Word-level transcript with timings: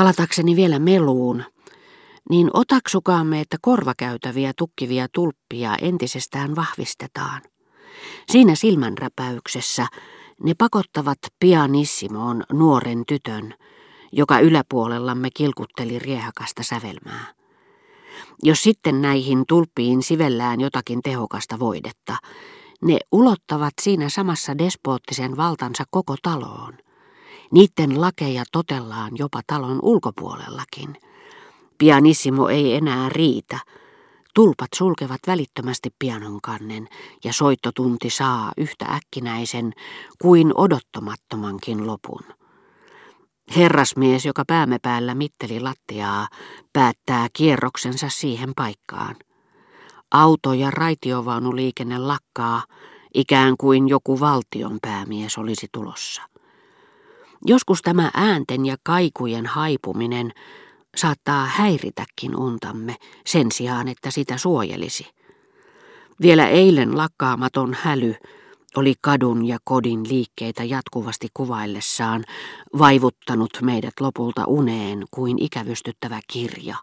Palatakseni 0.00 0.56
vielä 0.56 0.78
meluun, 0.78 1.44
niin 2.30 2.50
otaksukaamme, 2.54 3.40
että 3.40 3.56
korvakäytäviä 3.60 4.52
tukkivia 4.58 5.06
tulppia 5.14 5.76
entisestään 5.82 6.56
vahvistetaan. 6.56 7.42
Siinä 8.32 8.54
silmänräpäyksessä 8.54 9.86
ne 10.44 10.54
pakottavat 10.58 11.18
pianissimoon 11.40 12.42
nuoren 12.52 13.02
tytön, 13.08 13.54
joka 14.12 14.38
yläpuolellamme 14.40 15.28
kilkutteli 15.36 15.98
riehakasta 15.98 16.62
sävelmää. 16.62 17.34
Jos 18.42 18.62
sitten 18.62 19.02
näihin 19.02 19.44
tulppiin 19.48 20.02
sivellään 20.02 20.60
jotakin 20.60 21.02
tehokasta 21.02 21.58
voidetta, 21.58 22.16
ne 22.82 22.98
ulottavat 23.12 23.74
siinä 23.82 24.08
samassa 24.08 24.58
despoottisen 24.58 25.36
valtansa 25.36 25.84
koko 25.90 26.16
taloon. 26.22 26.89
Niiden 27.52 28.00
lakeja 28.00 28.44
totellaan 28.52 29.12
jopa 29.18 29.40
talon 29.46 29.78
ulkopuolellakin. 29.82 30.96
Pianissimo 31.78 32.48
ei 32.48 32.74
enää 32.74 33.08
riitä. 33.08 33.58
Tulpat 34.34 34.68
sulkevat 34.74 35.20
välittömästi 35.26 35.88
pianon 35.98 36.40
kannen 36.40 36.88
ja 37.24 37.32
soittotunti 37.32 38.10
saa 38.10 38.52
yhtä 38.56 38.84
äkkinäisen 38.84 39.72
kuin 40.22 40.52
odottamattomankin 40.54 41.86
lopun. 41.86 42.20
Herrasmies, 43.56 44.26
joka 44.26 44.44
päämme 44.46 44.78
päällä 44.82 45.14
mitteli 45.14 45.60
lattiaa, 45.60 46.28
päättää 46.72 47.28
kierroksensa 47.32 48.08
siihen 48.08 48.52
paikkaan. 48.56 49.16
Auto- 50.10 50.52
ja 50.52 50.70
raitiovaunuliikenne 50.70 51.98
lakkaa, 51.98 52.62
ikään 53.14 53.56
kuin 53.56 53.88
joku 53.88 54.20
valtion 54.20 54.78
päämies 54.82 55.38
olisi 55.38 55.66
tulossa. 55.72 56.29
Joskus 57.46 57.82
tämä 57.82 58.10
äänten 58.14 58.66
ja 58.66 58.76
kaikujen 58.82 59.46
haipuminen 59.46 60.32
saattaa 60.96 61.46
häiritäkin 61.46 62.36
untamme 62.36 62.96
sen 63.26 63.52
sijaan, 63.52 63.88
että 63.88 64.10
sitä 64.10 64.36
suojelisi. 64.36 65.06
Vielä 66.22 66.48
eilen 66.48 66.96
lakkaamaton 66.96 67.76
häly 67.80 68.14
oli 68.76 68.94
kadun 69.00 69.46
ja 69.46 69.58
kodin 69.64 70.08
liikkeitä 70.08 70.64
jatkuvasti 70.64 71.28
kuvaillessaan 71.34 72.24
vaivuttanut 72.78 73.50
meidät 73.62 73.94
lopulta 74.00 74.44
uneen 74.46 75.04
kuin 75.10 75.42
ikävystyttävä 75.42 76.20
kirja. 76.32 76.76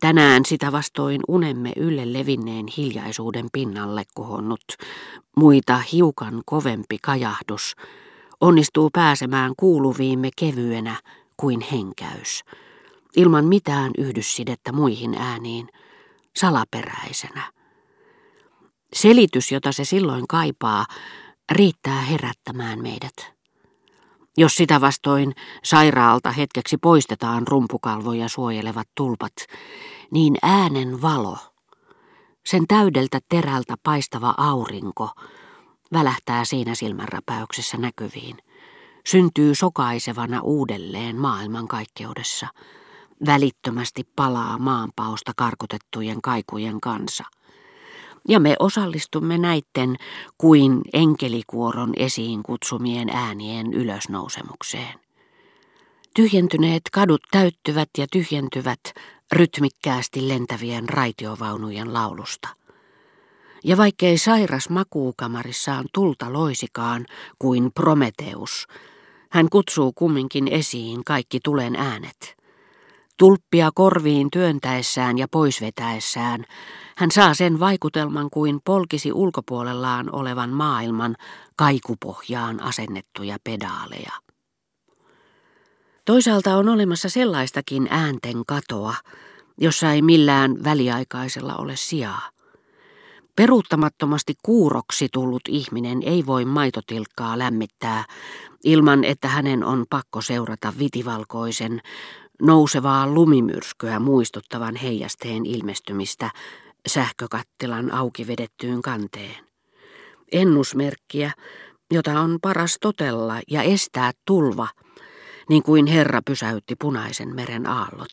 Tänään 0.00 0.44
sitä 0.44 0.72
vastoin 0.72 1.20
unemme 1.28 1.72
ylle 1.76 2.12
levinneen 2.12 2.66
hiljaisuuden 2.76 3.46
pinnalle 3.52 4.04
kohonnut, 4.14 4.64
muita 5.36 5.78
hiukan 5.92 6.42
kovempi 6.44 6.98
kajahdus, 7.02 7.76
onnistuu 8.40 8.90
pääsemään 8.92 9.52
kuuluviimme 9.56 10.30
kevyenä 10.36 10.96
kuin 11.36 11.60
henkäys, 11.60 12.44
ilman 13.16 13.44
mitään 13.44 13.90
yhdyssidettä 13.98 14.72
muihin 14.72 15.14
ääniin, 15.14 15.68
salaperäisenä. 16.36 17.52
Selitys, 18.92 19.52
jota 19.52 19.72
se 19.72 19.84
silloin 19.84 20.24
kaipaa, 20.28 20.86
riittää 21.52 22.00
herättämään 22.00 22.82
meidät. 22.82 23.36
Jos 24.38 24.56
sitä 24.56 24.80
vastoin 24.80 25.32
sairaalta 25.64 26.32
hetkeksi 26.32 26.76
poistetaan 26.78 27.46
rumpukalvoja 27.46 28.28
suojelevat 28.28 28.88
tulpat, 28.96 29.32
niin 30.10 30.36
äänen 30.42 31.02
valo, 31.02 31.38
sen 32.46 32.66
täydeltä 32.68 33.18
terältä 33.28 33.74
paistava 33.82 34.34
aurinko, 34.36 35.10
välähtää 35.92 36.44
siinä 36.44 36.74
silmänräpäyksessä 36.74 37.76
näkyviin. 37.76 38.36
Syntyy 39.06 39.54
sokaisevana 39.54 40.40
uudelleen 40.40 41.16
maailmankaikkeudessa. 41.16 42.46
Välittömästi 43.26 44.02
palaa 44.16 44.58
maanpaosta 44.58 45.32
karkotettujen 45.36 46.22
kaikujen 46.22 46.80
kansa– 46.80 47.24
ja 48.28 48.40
me 48.40 48.56
osallistumme 48.58 49.38
näitten 49.38 49.96
kuin 50.38 50.82
enkelikuoron 50.92 51.92
esiin 51.96 52.42
kutsumien 52.42 53.08
äänien 53.10 53.72
ylösnousemukseen. 53.72 55.00
Tyhjentyneet 56.14 56.82
kadut 56.92 57.22
täyttyvät 57.30 57.88
ja 57.98 58.06
tyhjentyvät 58.12 58.80
rytmikkäästi 59.32 60.28
lentävien 60.28 60.88
raitiovaunujen 60.88 61.92
laulusta. 61.92 62.48
Ja 63.66 63.76
vaikkei 63.76 64.18
sairas 64.18 64.70
makuukamarissaan 64.70 65.84
tulta 65.94 66.32
loisikaan 66.32 67.06
kuin 67.38 67.72
Prometeus, 67.72 68.66
hän 69.30 69.48
kutsuu 69.50 69.92
kumminkin 69.92 70.48
esiin 70.48 71.04
kaikki 71.04 71.40
tulen 71.44 71.76
äänet. 71.76 72.36
Tulppia 73.16 73.70
korviin 73.74 74.30
työntäessään 74.30 75.18
ja 75.18 75.28
poisvetäessään 75.28 76.44
hän 76.96 77.10
saa 77.10 77.34
sen 77.34 77.60
vaikutelman 77.60 78.30
kuin 78.30 78.60
polkisi 78.64 79.12
ulkopuolellaan 79.12 80.14
olevan 80.14 80.50
maailman 80.50 81.16
kaikupohjaan 81.56 82.62
asennettuja 82.62 83.36
pedaaleja. 83.44 84.12
Toisaalta 86.04 86.56
on 86.56 86.68
olemassa 86.68 87.08
sellaistakin 87.08 87.86
äänten 87.90 88.42
katoa, 88.46 88.94
jossa 89.58 89.92
ei 89.92 90.02
millään 90.02 90.64
väliaikaisella 90.64 91.54
ole 91.56 91.76
sijaa. 91.76 92.35
Peruuttamattomasti 93.36 94.34
kuuroksi 94.42 95.08
tullut 95.12 95.42
ihminen 95.48 96.02
ei 96.02 96.26
voi 96.26 96.44
maitotilkkaa 96.44 97.38
lämmittää 97.38 98.04
ilman, 98.64 99.04
että 99.04 99.28
hänen 99.28 99.64
on 99.64 99.84
pakko 99.90 100.20
seurata 100.20 100.72
vitivalkoisen, 100.78 101.80
nousevaa 102.42 103.06
lumimyrskyä 103.06 103.98
muistuttavan 103.98 104.76
heijasteen 104.76 105.46
ilmestymistä 105.46 106.30
sähkökattilan 106.86 107.92
auki 107.92 108.26
vedettyyn 108.26 108.82
kanteen. 108.82 109.46
Ennusmerkkiä, 110.32 111.32
jota 111.90 112.20
on 112.20 112.38
paras 112.42 112.76
totella 112.80 113.40
ja 113.50 113.62
estää 113.62 114.12
tulva, 114.24 114.68
niin 115.48 115.62
kuin 115.62 115.86
Herra 115.86 116.22
pysäytti 116.22 116.74
punaisen 116.80 117.34
meren 117.34 117.66
aallot, 117.66 118.12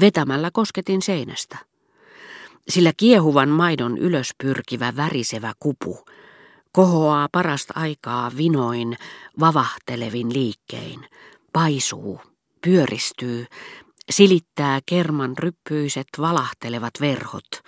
vetämällä 0.00 0.50
kosketin 0.52 1.02
seinästä. 1.02 1.73
Sillä 2.68 2.92
kiehuvan 2.96 3.48
maidon 3.48 3.98
ylöspyrkivä 3.98 4.96
värisevä 4.96 5.52
kupu 5.60 6.04
kohoaa 6.72 7.28
parasta 7.32 7.74
aikaa 7.76 8.32
vinoin 8.36 8.96
vavahtelevin 9.40 10.32
liikkein, 10.32 11.08
paisuu, 11.52 12.20
pyöristyy 12.64 13.46
silittää 14.10 14.80
kerman 14.86 15.38
ryppyiset 15.38 16.06
valahtelevat 16.18 16.94
verhot, 17.00 17.62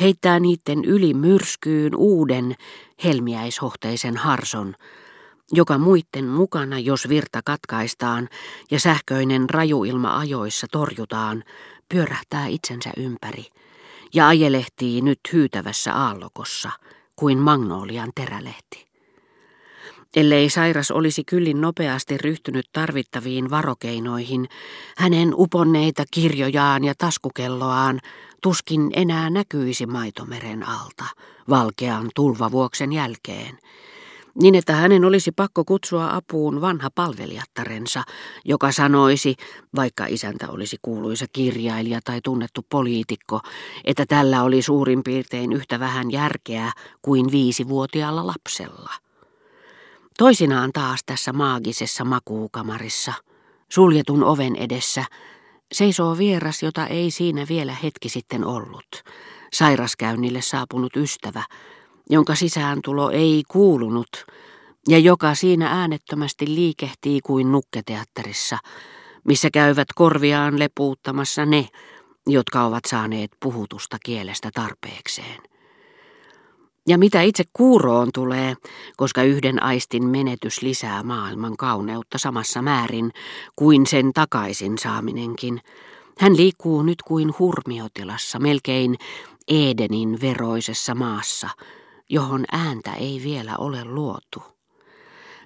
heittää 0.00 0.40
niiden 0.40 0.84
yli 0.84 1.14
myrskyyn 1.14 1.96
uuden 1.96 2.54
helmiäishohteisen 3.04 4.16
harson, 4.16 4.74
joka 5.52 5.78
muitten 5.78 6.26
mukana, 6.26 6.78
jos 6.78 7.08
virta 7.08 7.40
katkaistaan 7.44 8.28
ja 8.70 8.80
sähköinen 8.80 9.50
rajuilma 9.50 10.18
ajoissa 10.18 10.66
torjutaan, 10.70 11.44
pyörähtää 11.88 12.46
itsensä 12.46 12.90
ympäri 12.96 13.46
ja 14.14 14.28
ajelehtii 14.28 15.00
nyt 15.00 15.20
hyytävässä 15.32 15.94
aallokossa 15.94 16.70
kuin 17.16 17.38
magnolian 17.38 18.12
terälehti. 18.14 18.90
Ellei 20.16 20.50
sairas 20.50 20.90
olisi 20.90 21.24
kyllin 21.24 21.60
nopeasti 21.60 22.18
ryhtynyt 22.18 22.66
tarvittaviin 22.72 23.50
varokeinoihin, 23.50 24.48
hänen 24.96 25.32
uponneita 25.34 26.04
kirjojaan 26.10 26.84
ja 26.84 26.94
taskukelloaan 26.98 28.00
tuskin 28.42 28.90
enää 28.92 29.30
näkyisi 29.30 29.86
maitomeren 29.86 30.68
alta 30.68 31.04
valkean 31.48 32.10
tulvavuoksen 32.14 32.92
jälkeen, 32.92 33.58
niin 34.34 34.54
että 34.54 34.72
hänen 34.72 35.04
olisi 35.04 35.32
pakko 35.32 35.64
kutsua 35.64 36.10
apuun 36.10 36.60
vanha 36.60 36.90
palvelijattarensa, 36.94 38.02
joka 38.44 38.72
sanoisi, 38.72 39.34
vaikka 39.76 40.06
isäntä 40.06 40.48
olisi 40.48 40.76
kuuluisa 40.82 41.26
kirjailija 41.32 42.00
tai 42.04 42.20
tunnettu 42.24 42.66
poliitikko, 42.68 43.40
että 43.84 44.06
tällä 44.06 44.42
oli 44.42 44.62
suurin 44.62 45.02
piirtein 45.02 45.52
yhtä 45.52 45.80
vähän 45.80 46.10
järkeä 46.10 46.72
kuin 47.02 47.30
viisivuotiaalla 47.32 48.26
lapsella. 48.26 48.90
Toisinaan 50.18 50.70
taas 50.72 51.00
tässä 51.06 51.32
maagisessa 51.32 52.04
makuukamarissa, 52.04 53.12
suljetun 53.68 54.24
oven 54.24 54.56
edessä, 54.56 55.04
seisoo 55.72 56.18
vieras, 56.18 56.62
jota 56.62 56.86
ei 56.86 57.10
siinä 57.10 57.46
vielä 57.48 57.76
hetki 57.82 58.08
sitten 58.08 58.44
ollut. 58.44 59.02
Sairaskäynnille 59.52 60.42
saapunut 60.42 60.96
ystävä, 60.96 61.42
jonka 62.10 62.34
sisääntulo 62.34 63.10
ei 63.10 63.42
kuulunut 63.48 64.26
ja 64.88 64.98
joka 64.98 65.34
siinä 65.34 65.68
äänettömästi 65.80 66.54
liikehtii 66.54 67.20
kuin 67.20 67.52
nukketeatterissa, 67.52 68.58
missä 69.24 69.50
käyvät 69.50 69.88
korviaan 69.94 70.58
lepuuttamassa 70.58 71.46
ne, 71.46 71.68
jotka 72.26 72.64
ovat 72.64 72.84
saaneet 72.84 73.30
puhutusta 73.42 73.96
kielestä 74.04 74.50
tarpeekseen. 74.54 75.42
Ja 76.88 76.98
mitä 76.98 77.22
itse 77.22 77.44
kuuroon 77.52 78.08
tulee, 78.14 78.54
koska 78.96 79.22
yhden 79.22 79.62
aistin 79.62 80.06
menetys 80.06 80.62
lisää 80.62 81.02
maailman 81.02 81.56
kauneutta 81.56 82.18
samassa 82.18 82.62
määrin 82.62 83.10
kuin 83.56 83.86
sen 83.86 84.12
takaisin 84.12 84.78
saaminenkin. 84.78 85.60
Hän 86.18 86.36
liikkuu 86.36 86.82
nyt 86.82 87.02
kuin 87.02 87.34
hurmiotilassa, 87.38 88.38
melkein 88.38 88.96
Edenin 89.48 90.20
veroisessa 90.20 90.94
maassa, 90.94 91.48
johon 92.10 92.44
ääntä 92.52 92.92
ei 92.92 93.20
vielä 93.24 93.56
ole 93.56 93.84
luotu. 93.84 94.42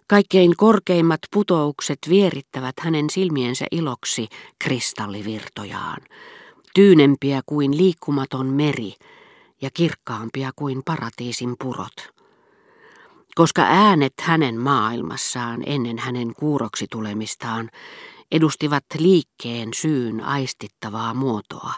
Kaikkein 0.07 0.57
korkeimmat 0.57 1.21
putoukset 1.33 1.99
vierittävät 2.09 2.75
hänen 2.81 3.11
silmiensä 3.11 3.67
iloksi 3.71 4.29
kristallivirtojaan, 4.65 6.01
tyynempiä 6.75 7.43
kuin 7.47 7.77
liikkumaton 7.77 8.47
meri 8.47 8.95
ja 9.63 9.71
kirkkaampia 9.75 10.51
kuin 10.57 10.83
paratiisin 10.85 11.55
purot. 11.59 12.15
Koska 13.35 13.63
äänet 13.63 14.15
hänen 14.21 14.61
maailmassaan 14.61 15.63
ennen 15.67 15.99
hänen 15.99 16.35
kuuroksi 16.35 16.87
tulemistaan 16.91 17.71
edustivat 18.33 18.85
liikkeen 18.99 19.69
syyn 19.75 20.21
aistittavaa 20.21 21.15
muotoa, 21.15 21.73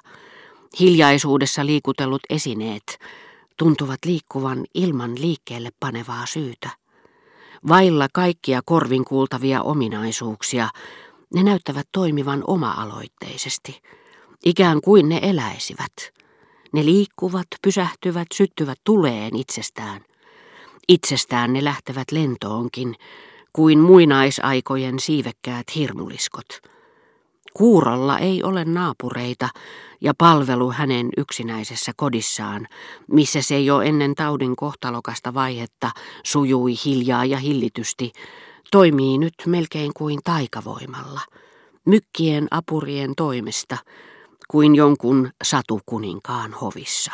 hiljaisuudessa 0.80 1.66
liikutellut 1.66 2.22
esineet 2.30 2.98
tuntuvat 3.56 3.98
liikkuvan 4.04 4.64
ilman 4.74 5.20
liikkeelle 5.20 5.70
panevaa 5.80 6.26
syytä. 6.26 6.70
Vailla 7.68 8.08
kaikkia 8.12 8.60
korvin 8.64 9.04
kuultavia 9.04 9.62
ominaisuuksia, 9.62 10.68
ne 11.34 11.42
näyttävät 11.42 11.88
toimivan 11.92 12.44
oma-aloitteisesti, 12.46 13.82
ikään 14.44 14.80
kuin 14.80 15.08
ne 15.08 15.20
eläisivät. 15.22 15.92
Ne 16.72 16.84
liikkuvat, 16.84 17.46
pysähtyvät, 17.62 18.26
syttyvät 18.34 18.78
tuleen 18.84 19.36
itsestään. 19.36 20.00
Itsestään 20.88 21.52
ne 21.52 21.64
lähtevät 21.64 22.12
lentoonkin, 22.12 22.94
kuin 23.52 23.78
muinaisaikojen 23.78 25.00
siivekkäät 25.00 25.66
hirmuliskot. 25.74 26.75
Kuurolla 27.56 28.18
ei 28.18 28.42
ole 28.42 28.64
naapureita 28.64 29.48
ja 30.00 30.14
palvelu 30.18 30.70
hänen 30.70 31.08
yksinäisessä 31.16 31.92
kodissaan, 31.96 32.66
missä 33.12 33.42
se 33.42 33.60
jo 33.60 33.80
ennen 33.80 34.14
taudin 34.14 34.56
kohtalokasta 34.56 35.34
vaihetta 35.34 35.90
sujui 36.24 36.74
hiljaa 36.84 37.24
ja 37.24 37.38
hillitysti, 37.38 38.12
toimii 38.70 39.18
nyt 39.18 39.34
melkein 39.46 39.92
kuin 39.96 40.20
taikavoimalla, 40.24 41.20
mykkien 41.86 42.48
apurien 42.50 43.12
toimesta, 43.16 43.76
kuin 44.48 44.74
jonkun 44.74 45.30
satukuninkaan 45.44 46.52
hovissa. 46.52 47.12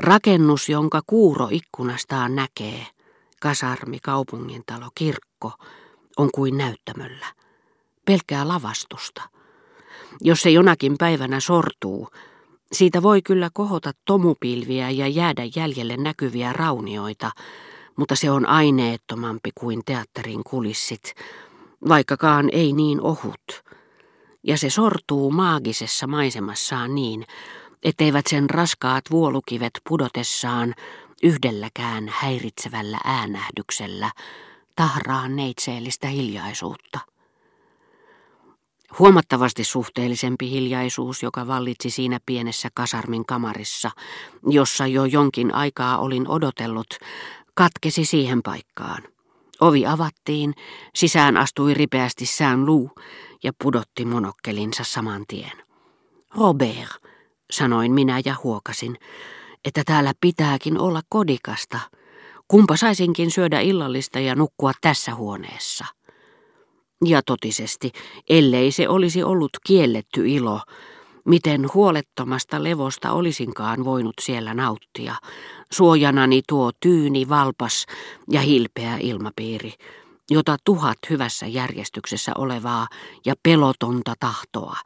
Rakennus, 0.00 0.68
jonka 0.68 1.00
kuuro 1.06 1.48
ikkunastaan 1.50 2.34
näkee, 2.34 2.86
kasarmi, 3.40 3.98
kaupungintalo, 4.02 4.88
kirkko, 4.94 5.52
on 6.16 6.30
kuin 6.34 6.58
näyttämöllä 6.58 7.39
pelkkää 8.10 8.48
lavastusta. 8.48 9.22
Jos 10.20 10.40
se 10.40 10.50
jonakin 10.50 10.94
päivänä 10.98 11.40
sortuu, 11.40 12.08
siitä 12.72 13.02
voi 13.02 13.22
kyllä 13.22 13.50
kohota 13.52 13.92
tomupilviä 14.04 14.90
ja 14.90 15.08
jäädä 15.08 15.42
jäljelle 15.56 15.96
näkyviä 15.96 16.52
raunioita, 16.52 17.30
mutta 17.96 18.16
se 18.16 18.30
on 18.30 18.46
aineettomampi 18.46 19.50
kuin 19.54 19.82
teatterin 19.84 20.44
kulissit, 20.44 21.14
vaikkakaan 21.88 22.48
ei 22.52 22.72
niin 22.72 23.00
ohut. 23.00 23.64
Ja 24.42 24.58
se 24.58 24.70
sortuu 24.70 25.30
maagisessa 25.30 26.06
maisemassaan 26.06 26.94
niin, 26.94 27.26
etteivät 27.82 28.26
sen 28.26 28.50
raskaat 28.50 29.04
vuolukivet 29.10 29.72
pudotessaan 29.88 30.74
yhdelläkään 31.22 32.12
häiritsevällä 32.14 32.98
äänähdyksellä 33.04 34.10
tahraa 34.76 35.28
neitseellistä 35.28 36.06
hiljaisuutta. 36.06 37.10
Huomattavasti 38.98 39.64
suhteellisempi 39.64 40.50
hiljaisuus, 40.50 41.22
joka 41.22 41.46
vallitsi 41.46 41.90
siinä 41.90 42.18
pienessä 42.26 42.68
kasarmin 42.74 43.26
kamarissa, 43.26 43.90
jossa 44.48 44.86
jo 44.86 45.04
jonkin 45.04 45.54
aikaa 45.54 45.98
olin 45.98 46.28
odotellut, 46.28 46.94
katkesi 47.54 48.04
siihen 48.04 48.42
paikkaan. 48.42 49.02
Ovi 49.60 49.86
avattiin, 49.86 50.54
sisään 50.94 51.36
astui 51.36 51.74
ripeästi 51.74 52.26
sään 52.26 52.66
luu 52.66 52.90
ja 53.42 53.52
pudotti 53.62 54.04
monokkelinsa 54.04 54.84
saman 54.84 55.24
tien. 55.28 55.62
Robert, 56.36 56.88
sanoin 57.50 57.92
minä 57.92 58.20
ja 58.24 58.36
huokasin, 58.44 58.96
että 59.64 59.82
täällä 59.86 60.12
pitääkin 60.20 60.78
olla 60.78 61.00
kodikasta. 61.08 61.80
Kumpa 62.48 62.76
saisinkin 62.76 63.30
syödä 63.30 63.60
illallista 63.60 64.20
ja 64.20 64.34
nukkua 64.34 64.72
tässä 64.80 65.14
huoneessa. 65.14 65.84
Ja 67.04 67.22
totisesti, 67.22 67.92
ellei 68.28 68.72
se 68.72 68.88
olisi 68.88 69.22
ollut 69.22 69.50
kielletty 69.66 70.28
ilo, 70.28 70.60
miten 71.24 71.66
huolettomasta 71.74 72.62
levosta 72.62 73.12
olisinkaan 73.12 73.84
voinut 73.84 74.14
siellä 74.20 74.54
nauttia. 74.54 75.14
Suojanani 75.72 76.42
tuo 76.48 76.70
tyyni, 76.80 77.28
valpas 77.28 77.86
ja 78.30 78.40
hilpeä 78.40 78.96
ilmapiiri, 79.00 79.72
jota 80.30 80.56
tuhat 80.64 80.98
hyvässä 81.10 81.46
järjestyksessä 81.46 82.32
olevaa 82.38 82.86
ja 83.26 83.34
pelotonta 83.42 84.14
tahtoa, 84.20 84.76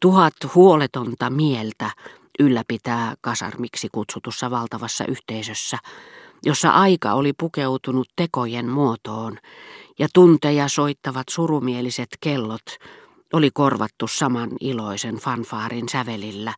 tuhat 0.00 0.34
huoletonta 0.54 1.30
mieltä 1.30 1.90
ylläpitää 2.38 3.14
kasarmiksi 3.20 3.88
kutsutussa 3.92 4.50
valtavassa 4.50 5.04
yhteisössä, 5.06 5.78
jossa 6.44 6.70
aika 6.70 7.12
oli 7.12 7.32
pukeutunut 7.32 8.08
tekojen 8.16 8.68
muotoon 8.68 9.38
ja 9.98 10.08
tunteja 10.14 10.68
soittavat 10.68 11.26
surumieliset 11.30 12.08
kellot 12.20 12.64
oli 13.32 13.50
korvattu 13.50 14.08
saman 14.08 14.50
iloisen 14.60 15.16
fanfaarin 15.16 15.88
sävelillä, 15.88 16.54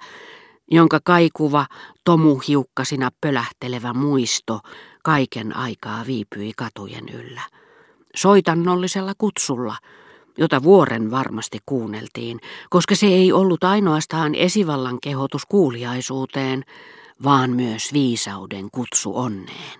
jonka 0.71 1.01
kaikuva 1.05 1.67
tomuhiukkasina 2.05 3.11
pölähtelevä 3.21 3.93
muisto 3.93 4.61
kaiken 5.03 5.57
aikaa 5.57 6.07
viipyi 6.07 6.53
katujen 6.57 7.09
yllä. 7.09 7.43
Soitannollisella 8.17 9.13
kutsulla, 9.19 9.77
jota 10.39 10.63
vuoren 10.63 11.11
varmasti 11.11 11.59
kuunneltiin, 11.67 12.41
koska 12.71 12.95
se 12.95 13.07
ei 13.07 13.33
ollut 13.33 13.65
ainoastaan 13.65 14.35
esivallan 14.35 14.99
kehotus 15.03 15.47
kuuliaisuuteen, 15.47 16.65
vaan 17.25 17.51
myös 17.51 17.93
viisauden 17.93 18.69
kutsu 18.73 19.17
onneen. 19.17 19.75